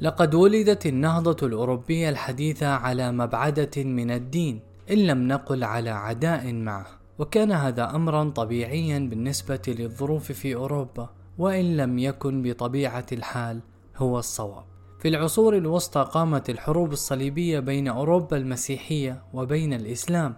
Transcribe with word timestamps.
لقد 0.00 0.34
ولدت 0.34 0.86
النهضة 0.86 1.46
الأوروبية 1.46 2.08
الحديثة 2.08 2.66
على 2.66 3.12
مبعدة 3.12 3.84
من 3.84 4.10
الدين 4.10 4.60
إن 4.90 4.98
لم 4.98 5.28
نقل 5.28 5.64
على 5.64 5.90
عداء 5.90 6.52
معه. 6.52 6.86
وكان 7.18 7.52
هذا 7.52 7.94
أمرا 7.94 8.30
طبيعيا 8.30 8.98
بالنسبة 8.98 9.62
للظروف 9.68 10.32
في 10.32 10.54
أوروبا 10.54 11.08
وإن 11.38 11.76
لم 11.76 11.98
يكن 11.98 12.42
بطبيعة 12.42 13.06
الحال 13.12 13.60
هو 13.96 14.18
الصواب. 14.18 14.64
في 15.00 15.08
العصور 15.08 15.56
الوسطى 15.56 16.08
قامت 16.12 16.50
الحروب 16.50 16.92
الصليبية 16.92 17.60
بين 17.60 17.88
أوروبا 17.88 18.36
المسيحية 18.36 19.22
وبين 19.34 19.72
الإسلام 19.72 20.34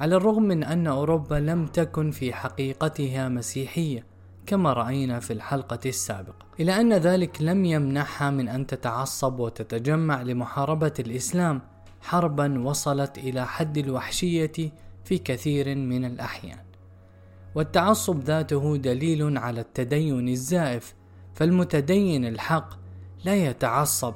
على 0.00 0.16
الرغم 0.16 0.42
من 0.42 0.64
أن 0.64 0.86
أوروبا 0.86 1.34
لم 1.34 1.66
تكن 1.66 2.10
في 2.10 2.32
حقيقتها 2.32 3.28
مسيحية. 3.28 4.13
كما 4.46 4.72
رأينا 4.72 5.20
في 5.20 5.32
الحلقة 5.32 5.78
السابقة. 5.86 6.46
إلى 6.60 6.80
أن 6.80 6.92
ذلك 6.92 7.42
لم 7.42 7.64
يمنعها 7.64 8.30
من 8.30 8.48
أن 8.48 8.66
تتعصب 8.66 9.40
وتتجمع 9.40 10.22
لمحاربة 10.22 10.92
الإسلام 10.98 11.62
حربا 12.00 12.60
وصلت 12.60 13.18
إلى 13.18 13.46
حد 13.46 13.78
الوحشية 13.78 14.72
في 15.04 15.18
كثير 15.18 15.74
من 15.74 16.04
الأحيان. 16.04 16.64
والتعصب 17.54 18.20
ذاته 18.20 18.76
دليل 18.76 19.38
على 19.38 19.60
التدين 19.60 20.28
الزائف 20.28 20.94
فالمتدين 21.34 22.24
الحق 22.24 22.74
لا 23.24 23.34
يتعصب 23.34 24.14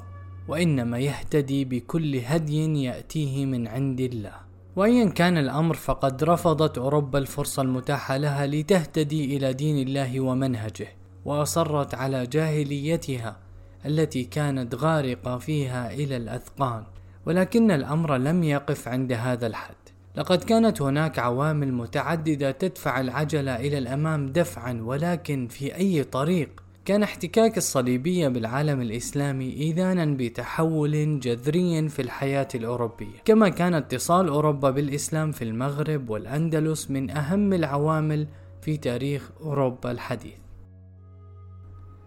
وإنما 0.49 0.99
يهتدي 0.99 1.65
بكل 1.65 2.17
هدي 2.25 2.85
يأتيه 2.85 3.47
من 3.47 3.69
عند 3.69 4.01
الله. 4.01 4.48
وايا 4.79 5.09
كان 5.09 5.39
الأمر 5.39 5.75
فقد 5.75 6.25
رفضت 6.25 6.79
أوروبا 6.79 7.19
الفرصة 7.19 7.63
المتاحة 7.63 8.17
لها 8.17 8.47
لتهتدي 8.47 9.37
إلى 9.37 9.53
دين 9.53 9.89
الله 9.89 10.21
ومنهجه 10.21 10.89
وأصرت 11.25 11.95
على 11.95 12.27
جاهليتها 12.27 13.37
التي 13.87 14.25
كانت 14.25 14.75
غارقة 14.75 15.39
فيها 15.39 15.93
إلى 15.93 16.17
الأذقان 16.17 16.83
ولكن 17.27 17.71
الأمر 17.71 18.17
لم 18.17 18.43
يقف 18.43 18.89
عند 18.89 19.13
هذا 19.13 19.47
الحد. 19.47 19.75
لقد 20.17 20.45
كانت 20.45 20.83
هناك 20.83 21.19
عوامل 21.19 21.73
متعددة 21.73 22.51
تدفع 22.51 23.01
العجلة 23.01 23.57
إلى 23.57 23.79
الأمام 23.79 24.27
دفعا 24.27 24.81
ولكن 24.83 25.49
في 25.49 25.77
أي 25.77 26.05
طريق 26.05 26.63
كان 26.89 27.03
احتكاك 27.03 27.59
الصليبية 27.59 28.29
بالعالم 28.29 28.81
الإسلامي 28.81 29.53
إذانا 29.53 30.05
بتحول 30.05 31.21
جذري 31.21 31.89
في 31.89 32.03
الحياة 32.03 32.49
الأوروبية. 32.55 33.19
كما 33.25 33.49
كان 33.49 33.75
اتصال 33.75 34.29
أوروبا 34.29 34.71
بالإسلام 34.71 35.33
في 35.33 35.45
المغرب 35.45 36.11
والأندلس 36.11 36.91
من 36.91 37.11
أهم 37.11 37.53
العوامل 37.53 38.27
في 38.63 38.77
تاريخ 38.77 39.31
أوروبا 39.41 39.91
الحديث. 39.91 40.39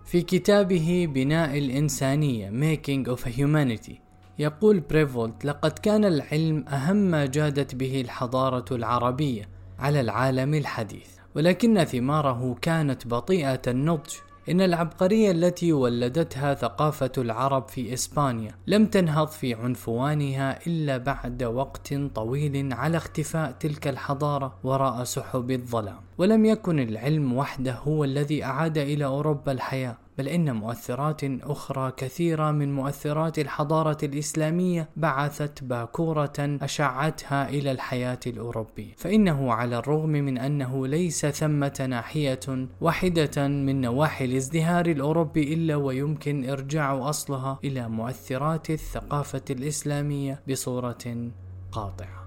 في 0.05 0.21
كتابه 0.21 1.07
بناء 1.13 1.57
الإنسانية 1.57 2.49
Making 2.49 3.15
of 3.15 3.25
Humanity 3.25 3.93
يقول 4.39 4.79
بريفولت 4.79 5.45
لقد 5.45 5.71
كان 5.71 6.05
العلم 6.05 6.65
أهم 6.67 6.95
ما 6.95 7.25
جادت 7.25 7.75
به 7.75 8.01
الحضارة 8.01 8.75
العربية 8.75 9.49
على 9.79 10.01
العالم 10.01 10.53
الحديث 10.53 11.07
ولكن 11.35 11.83
ثماره 11.83 12.55
كانت 12.61 13.07
بطيئة 13.07 13.61
النضج 13.67 14.11
إن 14.49 14.61
العبقرية 14.61 15.31
التي 15.31 15.73
ولدتها 15.73 16.53
ثقافة 16.53 17.11
العرب 17.17 17.67
في 17.67 17.93
إسبانيا 17.93 18.51
لم 18.67 18.85
تنهض 18.85 19.27
في 19.27 19.53
عنفوانها 19.53 20.59
إلا 20.67 20.97
بعد 20.97 21.43
وقت 21.43 21.93
طويل 21.93 22.73
على 22.73 22.97
اختفاء 22.97 23.51
تلك 23.51 23.87
الحضارة 23.87 24.55
وراء 24.63 25.03
سحب 25.03 25.51
الظلام. 25.51 25.99
ولم 26.17 26.45
يكن 26.45 26.79
العلم 26.79 27.33
وحده 27.33 27.73
هو 27.73 28.03
الذي 28.03 28.43
أعاد 28.43 28.77
إلى 28.77 29.05
أوروبا 29.05 29.51
الحياة. 29.51 29.97
بل 30.17 30.27
إن 30.27 30.55
مؤثرات 30.55 31.21
أخرى 31.23 31.91
كثيرة 31.97 32.51
من 32.51 32.73
مؤثرات 32.73 33.39
الحضارة 33.39 33.97
الإسلامية 34.03 34.89
بعثت 34.97 35.63
باكورة 35.63 36.33
أشعتها 36.39 37.49
إلى 37.49 37.71
الحياة 37.71 38.19
الأوروبية 38.27 38.93
فإنه 38.97 39.53
على 39.53 39.77
الرغم 39.77 40.09
من 40.09 40.37
أنه 40.37 40.87
ليس 40.87 41.25
ثمة 41.25 41.85
ناحية 41.89 42.67
واحدة 42.81 43.47
من 43.47 43.81
نواحي 43.81 44.25
الازدهار 44.25 44.85
الأوروبي 44.85 45.53
إلا 45.53 45.75
ويمكن 45.75 46.49
إرجاع 46.49 47.09
أصلها 47.09 47.59
إلى 47.63 47.89
مؤثرات 47.89 48.69
الثقافة 48.69 49.45
الإسلامية 49.49 50.41
بصورة 50.49 51.31
قاطعة. 51.71 52.20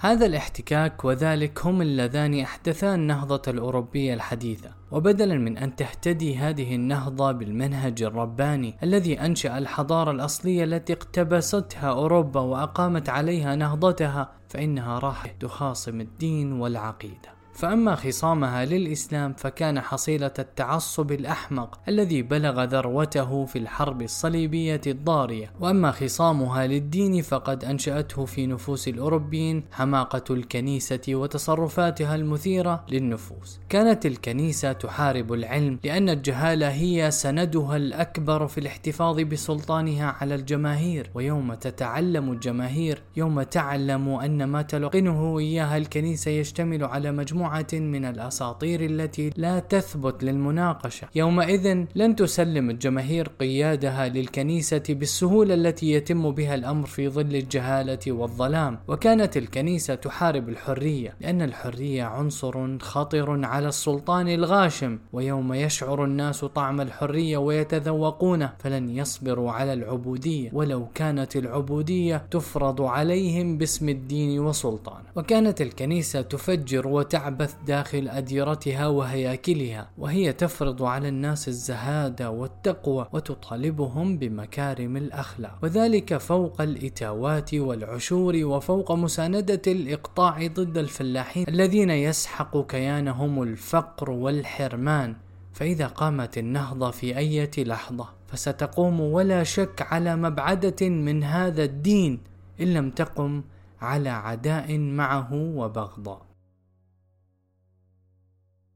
هذا 0.00 0.26
الاحتكاك 0.26 1.04
وذلك 1.04 1.66
هم 1.66 1.82
اللذان 1.82 2.40
احدثا 2.40 2.94
النهضة 2.94 3.42
الأوروبية 3.48 4.14
الحديثة. 4.14 4.70
وبدلا 4.90 5.34
من 5.38 5.58
أن 5.58 5.76
تهتدي 5.76 6.36
هذه 6.36 6.74
النهضة 6.74 7.32
بالمنهج 7.32 8.02
الرباني 8.02 8.76
الذي 8.82 9.20
أنشأ 9.20 9.58
الحضارة 9.58 10.10
الأصلية 10.10 10.64
التي 10.64 10.92
اقتبستها 10.92 11.90
أوروبا 11.90 12.40
وأقامت 12.40 13.08
عليها 13.08 13.56
نهضتها 13.56 14.32
فإنها 14.48 14.98
راحت 14.98 15.42
تخاصم 15.42 16.00
الدين 16.00 16.52
والعقيدة. 16.52 17.35
فأما 17.56 17.94
خصامها 17.94 18.64
للإسلام 18.64 19.34
فكان 19.38 19.80
حصيلة 19.80 20.30
التعصب 20.38 21.12
الأحمق 21.12 21.78
الذي 21.88 22.22
بلغ 22.22 22.64
ذروته 22.64 23.44
في 23.44 23.58
الحرب 23.58 24.02
الصليبية 24.02 24.80
الضارية، 24.86 25.52
وأما 25.60 25.90
خصامها 25.90 26.66
للدين 26.66 27.22
فقد 27.22 27.64
أنشأته 27.64 28.24
في 28.24 28.46
نفوس 28.46 28.88
الأوروبيين 28.88 29.64
حماقة 29.72 30.24
الكنيسة 30.30 31.00
وتصرفاتها 31.08 32.14
المثيرة 32.14 32.84
للنفوس. 32.88 33.60
كانت 33.68 34.06
الكنيسة 34.06 34.72
تحارب 34.72 35.32
العلم 35.32 35.78
لأن 35.84 36.08
الجهالة 36.08 36.70
هي 36.70 37.10
سندها 37.10 37.76
الأكبر 37.76 38.46
في 38.46 38.58
الاحتفاظ 38.58 39.20
بسلطانها 39.20 40.16
على 40.20 40.34
الجماهير، 40.34 41.10
ويوم 41.14 41.54
تتعلم 41.54 42.32
الجماهير، 42.32 43.02
يوم 43.16 43.42
تعلم 43.42 44.08
أن 44.08 44.44
ما 44.44 44.62
تلقنه 44.62 45.38
إياها 45.38 45.76
الكنيسة 45.76 46.30
يشتمل 46.30 46.84
على 46.84 47.12
مجموعة 47.12 47.45
من 47.72 48.04
الأساطير 48.04 48.84
التي 48.84 49.30
لا 49.36 49.58
تثبت 49.58 50.24
للمناقشة. 50.24 51.08
يومئذ 51.14 51.84
لن 51.94 52.16
تسلم 52.16 52.70
الجماهير 52.70 53.28
قيادها 53.40 54.08
للكنيسة 54.08 54.82
بالسهولة 54.88 55.54
التي 55.54 55.92
يتم 55.92 56.30
بها 56.30 56.54
الأمر 56.54 56.86
في 56.86 57.08
ظل 57.08 57.36
الجهالة 57.36 58.12
والظلام. 58.12 58.78
وكانت 58.88 59.36
الكنيسة 59.36 59.94
تحارب 59.94 60.48
الحرية 60.48 61.16
لأن 61.20 61.42
الحرية 61.42 62.04
عنصر 62.04 62.78
خطر 62.78 63.44
على 63.44 63.68
السلطان 63.68 64.28
الغاشم. 64.28 64.98
ويوم 65.12 65.52
يشعر 65.54 66.04
الناس 66.04 66.44
طعم 66.44 66.80
الحرية 66.80 67.36
ويتذوقونه 67.36 68.52
فلن 68.58 68.90
يصبروا 68.90 69.52
على 69.52 69.72
العبودية. 69.72 70.50
ولو 70.52 70.86
كانت 70.94 71.36
العبودية 71.36 72.26
تفرض 72.30 72.82
عليهم 72.82 73.58
باسم 73.58 73.88
الدين 73.88 74.40
وسلطان. 74.40 75.02
وكانت 75.16 75.60
الكنيسة 75.60 76.20
تفجر 76.20 76.88
وتعب 76.88 77.35
تعبث 77.36 77.54
داخل 77.66 78.08
أديرتها 78.08 78.86
وهياكلها 78.86 79.90
وهي 79.98 80.32
تفرض 80.32 80.82
على 80.82 81.08
الناس 81.08 81.48
الزهادة 81.48 82.30
والتقوى 82.30 83.06
وتطالبهم 83.12 84.18
بمكارم 84.18 84.96
الأخلاق 84.96 85.58
وذلك 85.62 86.16
فوق 86.16 86.60
الإتاوات 86.60 87.54
والعشور 87.54 88.36
وفوق 88.36 88.92
مساندة 88.92 89.62
الإقطاع 89.66 90.46
ضد 90.46 90.78
الفلاحين 90.78 91.48
الذين 91.48 91.90
يسحق 91.90 92.66
كيانهم 92.66 93.42
الفقر 93.42 94.10
والحرمان. 94.10 95.16
فإذا 95.52 95.86
قامت 95.86 96.38
النهضة 96.38 96.90
في 96.90 97.16
أي 97.18 97.50
لحظة 97.58 98.08
فستقوم 98.28 99.00
ولا 99.00 99.42
شك 99.42 99.86
على 99.92 100.16
مبعدة 100.16 100.88
من 100.88 101.24
هذا 101.24 101.64
الدين 101.64 102.20
إن 102.60 102.74
لم 102.74 102.90
تقم 102.90 103.42
على 103.80 104.08
عداء 104.08 104.78
معه 104.78 105.32
وبغضاء. 105.32 106.25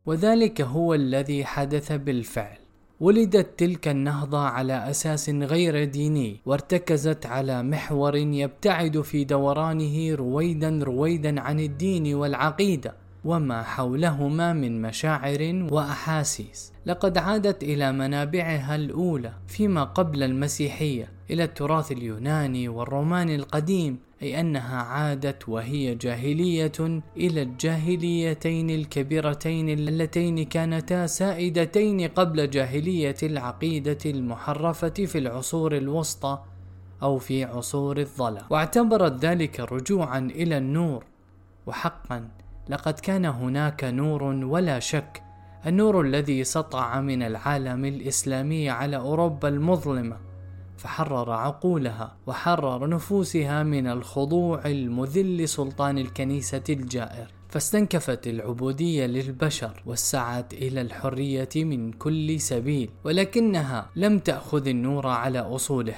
وذلك 0.06 0.60
هو 0.60 0.94
الذي 0.94 1.44
حدث 1.44 1.92
بالفعل. 1.92 2.56
ولدت 3.00 3.58
تلك 3.58 3.88
النهضة 3.88 4.38
على 4.38 4.90
أساس 4.90 5.30
غير 5.30 5.84
ديني 5.84 6.40
وارتكزت 6.46 7.26
على 7.26 7.62
محور 7.62 8.16
يبتعد 8.16 9.00
في 9.00 9.24
دورانه 9.24 10.14
رويدا 10.14 10.80
رويدا 10.82 11.40
عن 11.40 11.60
الدين 11.60 12.14
والعقيدة 12.14 12.94
وما 13.24 13.62
حولهما 13.62 14.52
من 14.52 14.82
مشاعر 14.82 15.66
وأحاسيس. 15.72 16.72
لقد 16.86 17.18
عادت 17.18 17.62
إلى 17.62 17.92
منابعها 17.92 18.76
الأولى 18.76 19.32
فيما 19.46 19.84
قبل 19.84 20.22
المسيحية 20.22 21.08
إلى 21.30 21.44
التراث 21.44 21.92
اليوناني 21.92 22.68
والروماني 22.68 23.34
القديم. 23.34 23.98
أي 24.22 24.40
أنها 24.40 24.82
عادت 24.82 25.48
وهي 25.48 25.94
جاهلية 25.94 27.02
إلى 27.16 27.42
الجاهليتين 27.42 28.70
الكبيرتين 28.70 29.68
اللتين 29.68 30.44
كانتا 30.44 31.06
سائدتين 31.06 32.08
قبل 32.08 32.50
جاهلية 32.50 33.16
العقيدة 33.22 33.98
المحرفة 34.06 34.88
في 34.88 35.18
العصور 35.18 35.76
الوسطى 35.76 36.38
أو 37.02 37.18
في 37.18 37.44
عصور 37.44 37.98
الظلام. 37.98 38.44
واعتبرت 38.50 39.24
ذلك 39.24 39.60
رجوعا 39.60 40.18
إلى 40.18 40.58
النور. 40.58 41.04
وحقا 41.66 42.28
لقد 42.68 42.94
كان 42.94 43.24
هناك 43.24 43.84
نور 43.84 44.22
ولا 44.22 44.78
شك 44.78 45.22
النور 45.66 46.00
الذي 46.00 46.44
سطع 46.44 47.00
من 47.00 47.22
العالم 47.22 47.84
الإسلامي 47.84 48.70
على 48.70 48.96
أوروبا 48.96 49.48
المظلمة. 49.48 50.29
فحرر 50.80 51.32
عقولها 51.32 52.16
وحرر 52.26 52.88
نفوسها 52.88 53.62
من 53.62 53.86
الخضوع 53.86 54.66
المذل 54.66 55.36
لسلطان 55.36 55.98
الكنيسة 55.98 56.62
الجائر 56.68 57.26
فاستنكفت 57.48 58.26
العبودية 58.26 59.06
للبشر 59.06 59.82
وسعت 59.86 60.54
إلى 60.54 60.80
الحرية 60.80 61.48
من 61.56 61.92
كل 61.92 62.40
سبيل 62.40 62.90
ولكنها 63.04 63.90
لم 63.96 64.18
تأخذ 64.18 64.66
النور 64.68 65.06
على 65.06 65.38
أصوله. 65.38 65.94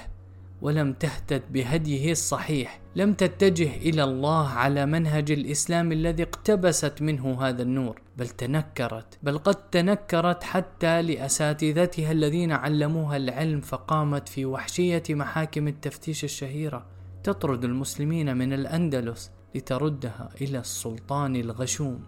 ولم 0.63 0.93
تهتد 0.93 1.43
بهديه 1.53 2.13
الصحيح. 2.13 2.81
لم 2.97 3.13
تتجه 3.15 3.77
إلى 3.77 4.05
الله 4.05 4.49
على 4.49 4.87
منهج 4.87 5.31
الإسلام 5.31 5.93
الذي 5.93 6.23
اقتبست 6.23 7.03
منه 7.03 7.43
هذا 7.43 7.63
النور. 7.63 8.03
بل 8.17 8.29
تنكرت. 8.29 9.19
بل 9.23 9.39
قد 9.39 9.55
تنكرت 9.55 10.45
حتى 10.45 11.03
لأساتذتها 11.03 12.13
الذين 12.13 12.53
علموها 12.53 13.17
العلم 13.17 13.61
فقامت 13.61 14.29
في 14.29 14.45
وحشية 14.45 15.03
محاكم 15.11 15.69
التفتيش 15.69 16.25
الشهيرة. 16.25 16.87
تطرد 17.25 17.65
المسلمين 17.65 18.37
من 18.37 18.53
الأندلس 18.53 19.31
لتردها 19.55 20.29
إلى 20.41 20.59
السلطان 20.59 21.37
الغشوم. 21.37 22.05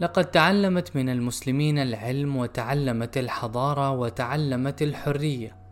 لقد 0.00 0.24
تعلمت 0.24 0.96
من 0.96 1.08
المسلمين 1.08 1.78
العلم 1.78 2.36
وتعلمت 2.36 3.18
الحضارة 3.18 3.90
وتعلمت 3.90 4.82
الحرية. 4.82 5.63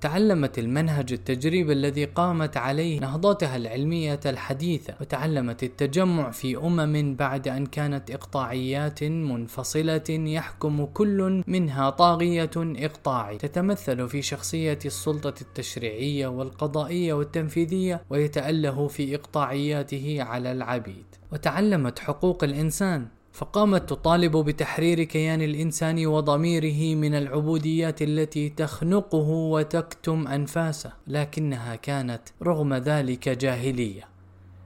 تعلمت 0.00 0.58
المنهج 0.58 1.12
التجريبي 1.12 1.72
الذي 1.72 2.04
قامت 2.04 2.56
عليه 2.56 3.00
نهضتها 3.00 3.56
العلمية 3.56 4.20
الحديثة 4.26 4.94
وتعلمت 5.00 5.62
التجمع 5.62 6.30
في 6.30 6.56
أمم 6.56 7.16
بعد 7.16 7.48
أن 7.48 7.66
كانت 7.66 8.10
إقطاعيات 8.10 9.04
منفصلة 9.04 10.04
يحكم 10.08 10.84
كل 10.84 11.42
منها 11.46 11.90
طاغية 11.90 12.50
إقطاعي. 12.56 13.38
تتمثل 13.38 14.08
في 14.08 14.22
شخصية 14.22 14.78
السلطة 14.84 15.34
التشريعية 15.40 16.26
والقضائية 16.26 17.12
والتنفيذية 17.12 18.02
ويتأله 18.10 18.88
في 18.88 19.14
إقطاعياته 19.14 20.16
على 20.20 20.52
العبيد. 20.52 21.06
وتعلمت 21.32 21.98
حقوق 21.98 22.44
الإنسان 22.44 23.06
فقامت 23.36 23.88
تطالب 23.90 24.36
بتحرير 24.36 25.02
كيان 25.02 25.42
الإنسان 25.42 26.06
وضميره 26.06 26.94
من 26.94 27.14
العبوديات 27.14 28.02
التي 28.02 28.48
تخنقه 28.48 29.28
وتكتم 29.28 30.28
أنفاسه 30.28 30.92
لكنها 31.06 31.76
كانت 31.76 32.22
رغم 32.42 32.74
ذلك 32.74 33.28
جاهلية. 33.28 34.04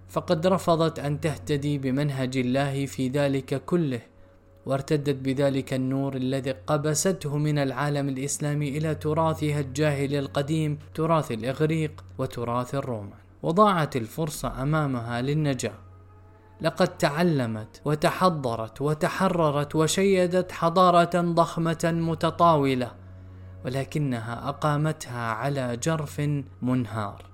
فقد 0.09 0.47
رفضت 0.47 0.99
أن 0.99 1.21
تهتدي 1.21 1.79
بمنهج 1.79 2.37
الله 2.37 2.87
في 2.87 3.09
ذلك 3.09 3.65
كله 3.65 4.01
وارتدت 4.67 5.17
بذلك 5.17 5.75
النور 5.75 6.17
الذي 6.17 6.51
قبسته 6.51 7.37
من 7.37 7.59
العالم 7.59 8.09
الإسلامي 8.09 8.69
إلى 8.69 8.95
تراثها 8.95 9.61
الجاهلي 9.61 10.19
القديم 10.19 10.79
تراث 10.95 11.33
الإغريق 11.33 12.05
وتراث 12.19 12.75
الرومان. 12.75 13.21
وضاعت 13.43 13.97
الفرصة 13.97 14.63
أمامها 14.63 15.23
للنجاة. 15.23 15.90
لقد 16.63 16.89
تعلمت 16.99 17.83
وتحضرت 17.85 18.81
وتحررت 18.83 19.77
وشيدت 19.77 20.53
حضارة 20.53 21.21
ضخمة 21.21 21.79
متطاولة 21.85 22.93
ولكنها 23.65 24.49
أقامتها 24.49 25.33
على 25.33 25.77
جرف 25.77 26.21
منهار. 26.63 27.31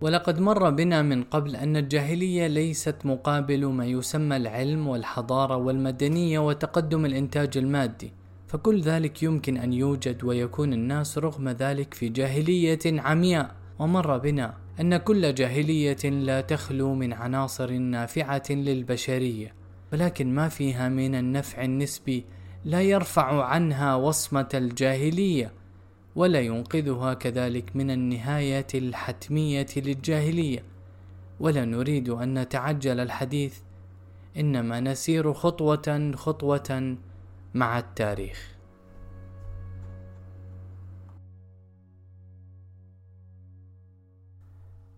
ولقد 0.00 0.40
مر 0.40 0.70
بنا 0.70 1.02
من 1.02 1.22
قبل 1.22 1.56
أن 1.56 1.76
الجاهلية 1.76 2.46
ليست 2.46 2.96
مقابل 3.04 3.66
ما 3.66 3.86
يسمى 3.86 4.36
العلم 4.36 4.88
والحضارة 4.88 5.56
والمدنية 5.56 6.38
وتقدم 6.38 7.04
الإنتاج 7.04 7.58
المادي 7.58 8.12
فكل 8.48 8.80
ذلك 8.80 9.22
يمكن 9.22 9.56
أن 9.56 9.72
يوجد 9.72 10.24
ويكون 10.24 10.72
الناس 10.72 11.18
رغم 11.18 11.48
ذلك 11.48 11.94
في 11.94 12.08
جاهلية 12.08 12.78
عمياء. 12.86 13.60
ومر 13.78 14.18
بنا 14.18 14.54
أن 14.80 14.96
كل 14.96 15.34
جاهلية 15.34 16.10
لا 16.10 16.40
تخلو 16.40 16.94
من 16.94 17.12
عناصر 17.12 17.72
نافعة 17.72 18.42
للبشرية، 18.50 19.54
ولكن 19.92 20.34
ما 20.34 20.48
فيها 20.48 20.88
من 20.88 21.14
النفع 21.14 21.64
النسبي 21.64 22.24
لا 22.64 22.82
يرفع 22.82 23.44
عنها 23.44 23.94
وصمة 23.94 24.48
الجاهلية، 24.54 25.52
ولا 26.16 26.40
ينقذها 26.40 27.14
كذلك 27.14 27.76
من 27.76 27.90
النهاية 27.90 28.66
الحتمية 28.74 29.66
للجاهلية، 29.76 30.62
ولا 31.40 31.64
نريد 31.64 32.08
أن 32.08 32.38
نتعجل 32.38 33.00
الحديث، 33.00 33.58
إنما 34.36 34.80
نسير 34.80 35.32
خطوة 35.32 36.12
خطوة 36.16 36.96
مع 37.54 37.78
التاريخ. 37.78 38.59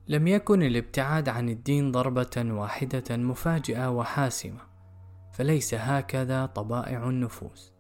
لم 0.09 0.27
يكن 0.27 0.63
الابتعاد 0.63 1.29
عن 1.29 1.49
الدين 1.49 1.93
ضربة 1.93 2.31
واحدة 2.37 3.17
مفاجئة 3.17 3.91
وحاسمة، 3.91 4.61
فليس 5.33 5.75
هكذا 5.75 6.47
طبائع 6.47 7.09
النفوس، 7.09 7.73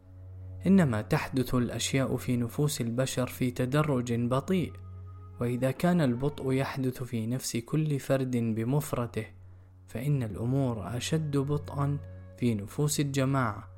إنما 0.66 1.02
تحدث 1.02 1.54
الأشياء 1.54 2.16
في 2.16 2.36
نفوس 2.36 2.80
البشر 2.80 3.26
في 3.26 3.50
تدرج 3.50 4.12
بطيء، 4.12 4.72
وإذا 5.40 5.70
كان 5.70 6.00
البطء 6.00 6.52
يحدث 6.52 7.02
في 7.02 7.26
نفس 7.26 7.56
كل 7.56 7.98
فرد 7.98 8.36
بمفرده، 8.36 9.26
فإن 9.88 10.22
الأمور 10.22 10.96
أشد 10.96 11.36
بطئا 11.36 11.98
في 12.38 12.54
نفوس 12.54 13.00
الجماعة، 13.00 13.68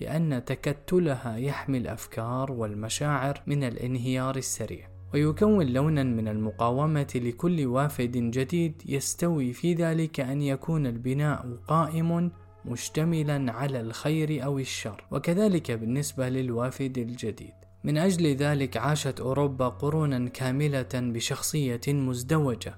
لأن 0.00 0.44
تكتلها 0.44 1.36
يحمي 1.36 1.78
الأفكار 1.78 2.52
والمشاعر 2.52 3.42
من 3.46 3.64
الانهيار 3.64 4.36
السريع. 4.36 4.91
ويكون 5.14 5.66
لونا 5.66 6.02
من 6.02 6.28
المقاومة 6.28 7.12
لكل 7.14 7.66
وافد 7.66 8.12
جديد 8.12 8.82
يستوي 8.86 9.52
في 9.52 9.74
ذلك 9.74 10.20
أن 10.20 10.42
يكون 10.42 10.86
البناء 10.86 11.58
قائم 11.68 12.30
مشتملا 12.64 13.52
على 13.52 13.80
الخير 13.80 14.44
أو 14.44 14.58
الشر 14.58 15.04
وكذلك 15.10 15.70
بالنسبة 15.70 16.28
للوافد 16.28 16.98
الجديد. 16.98 17.52
من 17.84 17.98
أجل 17.98 18.26
ذلك 18.36 18.76
عاشت 18.76 19.20
أوروبا 19.20 19.68
قرونا 19.68 20.28
كاملة 20.28 20.88
بشخصية 20.94 21.80
مزدوجة 21.88 22.74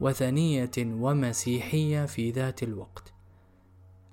وثنية 0.00 0.70
ومسيحية 0.78 2.06
في 2.06 2.30
ذات 2.30 2.62
الوقت. 2.62 3.12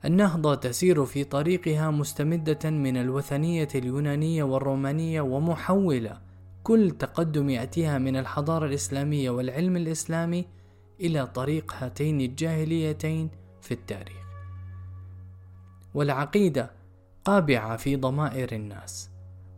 النهضة 0.05 0.55
تسير 0.55 1.05
في 1.05 1.23
طريقها 1.23 1.91
مستمدة 1.91 2.69
من 2.69 2.97
الوثنية 2.97 3.67
اليونانية 3.75 4.43
والرومانية 4.43 5.21
ومحولة 5.21 6.26
كل 6.67 6.91
تقدم 6.91 7.49
يأتيها 7.49 7.97
من 7.97 8.15
الحضارة 8.15 8.65
الإسلامية 8.65 9.29
والعلم 9.29 9.77
الإسلامي 9.77 10.45
إلى 10.99 11.27
طريق 11.27 11.73
هاتين 11.73 12.21
الجاهليتين 12.21 13.29
في 13.61 13.73
التاريخ. 13.73 14.27
والعقيدة 15.93 16.71
قابعة 17.25 17.77
في 17.77 17.95
ضمائر 17.95 18.51
الناس 18.51 19.09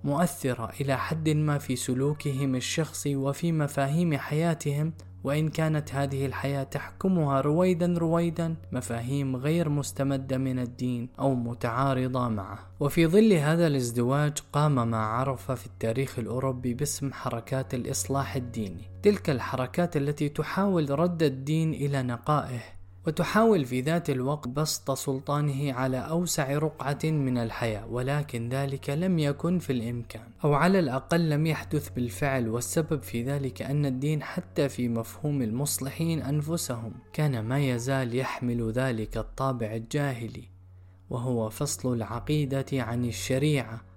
مؤثرة 0.03 0.71
إلى 0.81 0.97
حد 0.97 1.29
ما 1.29 1.57
في 1.57 1.75
سلوكهم 1.75 2.55
الشخصي 2.55 3.15
وفي 3.15 3.51
مفاهيم 3.51 4.17
حياتهم 4.17 4.93
وإن 5.23 5.49
كانت 5.49 5.93
هذه 5.93 6.25
الحياة 6.25 6.63
تحكمها 6.63 7.41
رويدا 7.41 7.95
رويدا 7.97 8.55
مفاهيم 8.71 9.35
غير 9.35 9.69
مستمدة 9.69 10.37
من 10.37 10.59
الدين 10.59 11.09
أو 11.19 11.35
متعارضة 11.35 12.27
معه. 12.27 12.59
وفي 12.79 13.07
ظل 13.07 13.33
هذا 13.33 13.67
الازدواج 13.67 14.33
قام 14.53 14.89
ما 14.89 14.97
عرف 14.97 15.51
في 15.51 15.65
التاريخ 15.65 16.19
الأوروبي 16.19 16.73
باسم 16.73 17.13
حركات 17.13 17.73
الإصلاح 17.73 18.35
الديني. 18.35 18.81
تلك 19.03 19.29
الحركات 19.29 19.97
التي 19.97 20.29
تحاول 20.29 20.99
رد 20.99 21.23
الدين 21.23 21.73
إلى 21.73 22.03
نقائه 22.03 22.78
وتحاول 23.07 23.65
في 23.65 23.81
ذات 23.81 24.09
الوقت 24.09 24.47
بسط 24.47 24.91
سلطانه 24.91 25.73
على 25.73 25.97
أوسع 25.97 26.57
رقعة 26.57 26.99
من 27.03 27.37
الحياة 27.37 27.87
ولكن 27.87 28.49
ذلك 28.49 28.89
لم 28.89 29.19
يكن 29.19 29.59
في 29.59 29.73
الإمكان. 29.73 30.23
أو 30.43 30.53
على 30.53 30.79
الأقل 30.79 31.29
لم 31.29 31.45
يحدث 31.45 31.89
بالفعل 31.89 32.49
والسبب 32.49 33.03
في 33.03 33.23
ذلك 33.23 33.61
أن 33.61 33.85
الدين 33.85 34.23
حتى 34.23 34.69
في 34.69 34.89
مفهوم 34.89 35.41
المصلحين 35.41 36.21
أنفسهم 36.21 36.93
كان 37.13 37.39
ما 37.39 37.59
يزال 37.59 38.15
يحمل 38.15 38.71
ذلك 38.71 39.17
الطابع 39.17 39.75
الجاهلي 39.75 40.49
وهو 41.09 41.49
فصل 41.49 41.93
العقيدة 41.93 42.65
عن 42.73 43.05
الشريعة 43.05 43.88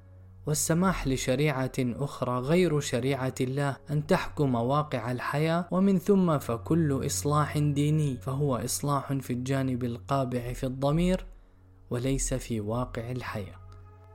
والسماح 0.47 1.09
لشريعة 1.09 1.73
أخرى 1.79 2.39
غير 2.39 2.81
شريعة 2.81 3.35
الله 3.41 3.77
أن 3.91 4.07
تحكم 4.07 4.55
واقع 4.55 5.13
الحياة 5.13 5.69
ومن 5.71 5.99
ثم 5.99 6.39
فكل 6.39 7.07
إصلاح 7.07 7.59
ديني 7.59 8.17
فهو 8.17 8.57
إصلاح 8.57 9.13
في 9.13 9.33
الجانب 9.33 9.85
القابع 9.85 10.53
في 10.53 10.65
الضمير 10.65 11.27
وليس 11.91 12.35
في 12.35 12.61
واقع 12.61 13.11
الحياة. 13.11 13.63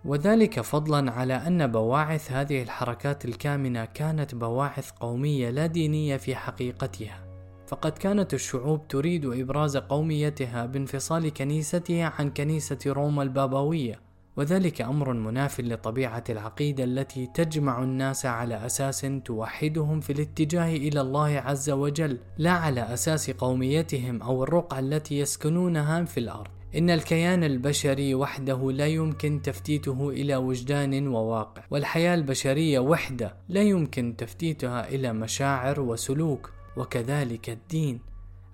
وذلك 0.05 0.61
فضلا 0.61 1.11
على 1.11 1.33
أن 1.33 1.67
بواعث 1.67 2.31
هذه 2.31 2.63
الحركات 2.63 3.25
الكامنة 3.25 3.85
كانت 3.85 4.35
بواعث 4.35 4.91
قومية 4.91 5.49
لا 5.49 5.65
دينية 5.65 6.17
في 6.17 6.35
حقيقتها. 6.35 7.27
فقد 7.67 7.91
كانت 7.91 8.33
الشعوب 8.33 8.87
تريد 8.87 9.25
إبراز 9.25 9.77
قوميتها 9.77 10.65
بانفصال 10.65 11.33
كنيستها 11.33 12.13
عن 12.19 12.29
كنيسة 12.29 12.79
روما 12.87 13.23
البابوية. 13.23 14.06
وذلك 14.37 14.81
أمر 14.81 15.13
مناف 15.13 15.59
لطبيعة 15.59 16.23
العقيدة 16.29 16.83
التي 16.83 17.27
تجمع 17.33 17.83
الناس 17.83 18.25
على 18.25 18.65
أساس 18.65 19.07
توحدهم 19.25 19.99
في 19.99 20.13
الاتجاه 20.13 20.75
إلى 20.75 21.01
الله 21.01 21.27
عز 21.27 21.69
وجل 21.69 22.19
لا 22.37 22.51
على 22.51 22.81
أساس 22.81 23.31
قوميتهم 23.31 24.21
أو 24.21 24.43
الرقعة 24.43 24.79
التي 24.79 25.19
يسكنونها 25.19 26.05
في 26.05 26.19
الأرض 26.19 26.57
إن 26.75 26.89
الكيان 26.89 27.43
البشري 27.43 28.15
وحده 28.15 28.71
لا 28.71 28.87
يمكن 28.87 29.41
تفتيته 29.41 30.09
إلى 30.09 30.35
وجدان 30.35 31.07
وواقع، 31.07 31.63
والحياة 31.71 32.15
البشرية 32.15 32.79
وحدة 32.79 33.35
لا 33.49 33.61
يمكن 33.61 34.15
تفتيتها 34.17 34.89
إلى 34.89 35.13
مشاعر 35.13 35.81
وسلوك، 35.81 36.51
وكذلك 36.77 37.49
الدين. 37.49 37.99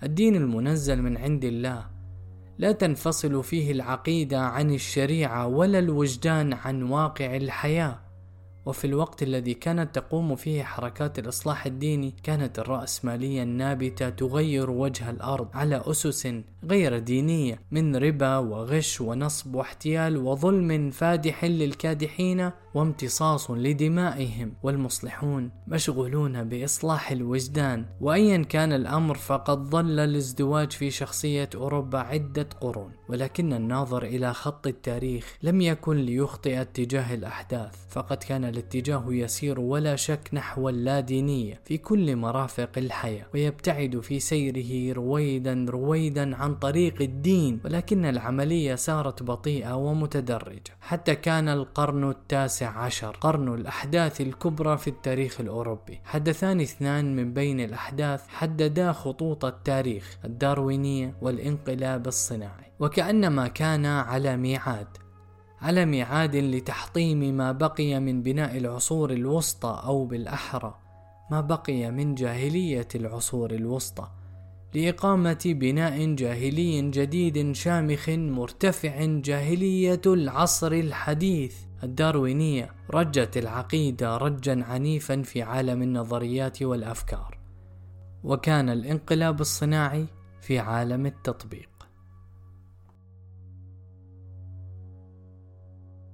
الدين 0.04 0.36
المنزل 0.36 1.02
من 1.02 1.18
عند 1.18 1.44
الله 1.46 1.93
لا 2.58 2.72
تنفصل 2.72 3.44
فيه 3.44 3.72
العقيدة 3.72 4.40
عن 4.40 4.74
الشريعة 4.74 5.48
ولا 5.48 5.80
الوجدان 5.80 6.54
عن 6.54 6.84
واقع 6.84 7.36
الحياة. 7.36 8.03
وفي 8.66 8.88
الوقت 8.88 9.24
الذي 9.24 9.54
كانت 9.54 9.96
تقوم 9.96 10.36
فيه 10.36 10.64
حركات 10.64 11.20
الإصلاح 11.20 11.66
الديني 11.66 12.14
كانت 12.24 12.60
الرأسمالية 12.60 13.44
النابتة 13.44 14.10
تغير 14.10 14.72
وجه 14.72 15.10
الأرض 15.10 15.48
على 15.54 15.84
أسس 15.86 16.34
غير 16.64 17.00
دينية 17.00 17.60
من 17.72 17.96
ربا 17.96 18.38
وغش 18.38 19.02
ونصب 19.02 19.56
واحتيال 19.56 20.18
وظلم 20.18 20.92
فادح 20.92 21.46
للكادحين 21.46 22.52
وامتصاص 22.74 23.52
لدمائهم. 23.52 24.54
والمصلحون 24.64 25.52
مشغولون 25.68 26.44
بإصلاح 26.44 27.12
الوجدان. 27.12 27.86
وأيا 28.02 28.38
كان 28.44 28.74
الأمر 28.74 29.16
فقد 29.16 29.58
ظل 29.70 30.00
الازدواج 30.00 30.72
في 30.72 30.92
شخصية 30.92 31.50
أوروبا 31.56 32.00
عدة 32.00 32.50
قرون. 32.62 32.92
ولكن 33.10 33.54
الناظر 33.54 34.04
إلى 34.04 34.34
خط 34.34 34.68
التاريخ 34.68 35.38
لم 35.44 35.62
يكن 35.62 35.98
ليخطئ 35.98 36.62
اتجاه 36.62 37.14
الأحداث. 37.14 37.76
فقد 37.90 38.18
كان 38.18 38.46
الاتجاه 38.54 39.04
يسير 39.08 39.60
ولا 39.60 39.96
شك 39.96 40.30
نحو 40.34 40.70
اللادينية 40.70 41.62
في 41.66 41.78
كل 41.78 42.16
مرافق 42.16 42.70
الحياة 42.78 43.26
ويبتعد 43.34 44.00
في 44.00 44.20
سيره 44.20 44.94
رويدا 44.94 45.66
رويدا 45.70 46.36
عن 46.36 46.56
طريق 46.56 47.02
الدين 47.02 47.60
ولكن 47.66 48.06
العملية 48.06 48.76
سارت 48.76 49.24
بطيئة 49.24 49.74
ومتدرجة. 49.74 50.74
حتى 50.82 51.16
كان 51.16 51.50
القرن 51.50 52.10
التاسع 52.10 52.70
عشر 52.70 53.18
قرن 53.22 53.54
الأحداث 53.54 54.22
الكبرى 54.22 54.78
في 54.78 54.88
التاريخ 54.88 55.42
الأوروبي. 55.42 56.00
حدثان 56.06 56.62
اثنان 56.62 57.16
من 57.16 57.34
بين 57.34 57.60
الأحداث 57.60 58.28
حددا 58.28 58.92
خطوط 58.92 59.46
التاريخ 59.46 60.18
الداروينية 60.26 61.16
والانقلاب 61.22 62.08
الصناعي. 62.08 62.72
وكأنما 62.80 63.48
كان 63.48 63.86
على 63.86 64.38
ميعاد. 64.38 64.88
على 65.64 65.86
ميعاد 65.86 66.36
لتحطيم 66.36 67.38
ما 67.38 67.52
بقي 67.52 68.00
من 68.00 68.24
بناء 68.24 68.58
العصور 68.58 69.12
الوسطى 69.12 69.82
أو 69.86 70.06
بالأحرى 70.06 70.76
ما 71.32 71.42
بقي 71.42 71.92
من 71.92 72.16
جاهلية 72.16 72.88
العصور 72.96 73.52
الوسطى 73.52 74.08
لإقامة 74.74 75.42
بناء 75.46 76.16
جاهلي 76.16 76.82
جديد 76.82 77.56
شامخ 77.56 78.10
مرتفع 78.10 79.06
جاهلية 79.06 80.02
العصر 80.06 80.72
الحديث. 80.72 81.56
الداروينية 81.84 82.74
رجت 82.92 83.38
العقيدة 83.38 84.18
رجا 84.18 84.64
عنيفا 84.64 85.22
في 85.22 85.42
عالم 85.42 85.82
النظريات 85.82 86.64
والأفكار 86.64 87.38
وكان 88.24 88.70
الانقلاب 88.70 89.42
الصناعي 89.42 90.06
في 90.42 90.60
عالم 90.60 91.06
التطبيق. 91.06 91.73